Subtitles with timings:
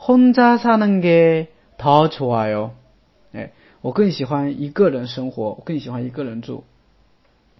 [0.00, 2.70] 혼자사는게더좋아 요。
[3.32, 6.64] 哎，我更喜欢一个人生活，我更喜欢一个人住。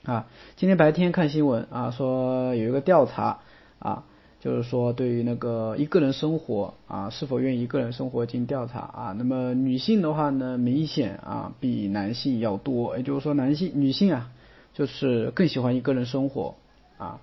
[0.05, 0.27] 啊，
[0.57, 3.41] 今天白天看新闻啊，说有一个调查
[3.81, 4.05] 啊，
[4.41, 9.15] 就是说对于那个一个人生活啊，是否愿意一个人生活进行调查啊。
[9.19, 14.31] 那么女性的话呢，明显啊比男性要多，也就是说男性女性啊，
[14.73, 16.55] 就是更喜欢一个人生活
[16.99, 17.19] 啊。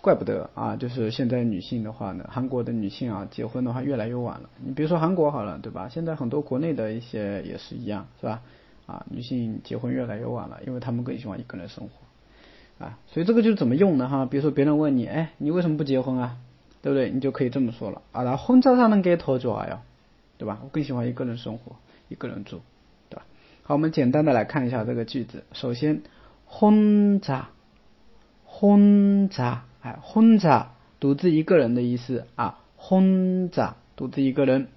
[0.00, 4.48] 怪不得啊，就是现在女性的话呢，韩国的女性啊，结婚的话越来越晚了。
[4.64, 5.88] 你比如说韩国好了，对吧？
[5.88, 8.42] 现在很多国内的一些也是一样，是吧？
[8.86, 12.98] 啊，女性结婚越来越晚了，因为她们更喜欢一个人生活啊。
[13.06, 14.26] 所以这个就是怎么用的哈？
[14.26, 16.36] 比如说别人问你，哎，你为什么不结婚啊？
[16.82, 17.10] 对不对？
[17.10, 18.22] 你就可以这么说了啊。
[18.22, 19.82] 然后婚照上能给拖住啊呀，
[20.38, 20.60] 对吧？
[20.62, 21.76] 我更喜欢一个人生活，
[22.08, 22.60] 一个人住，
[23.08, 23.24] 对吧？
[23.64, 25.44] 好，我们简单的来看一下这个句子。
[25.52, 26.02] 首先，
[26.46, 27.46] 婚照，
[28.44, 29.62] 婚照。
[29.81, 30.67] 哎，혼자
[30.99, 34.67] 独自一个人的意思啊，혼자独自一个人。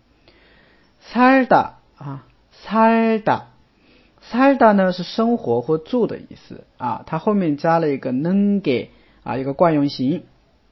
[1.01, 8.91] 살다啊，살다살다呢是生活或住的意思啊，它后面加了一个能给
[9.23, 10.25] 啊，一个惯用型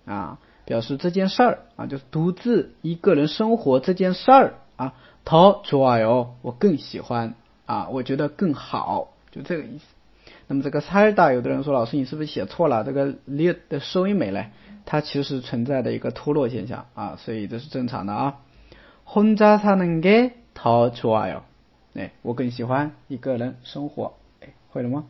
[0.05, 7.35] 啊，表示这件事儿啊，就是独自一个人生活这件事儿啊，더좋아 요， 我更喜欢
[7.67, 9.85] 啊，我觉得更好，就这个意思。
[10.51, 12.85] 那么这个살다有的人说老师你是不是写错了？
[12.85, 14.47] 这个 li 的收音没了，
[14.85, 18.37] 它其实存在的一个脱落现象啊，所以这是正常的啊。
[19.09, 21.43] 혼자사는게더좋아 요，
[21.95, 25.05] 哎，我更喜欢一个人生活，哎，会了吗？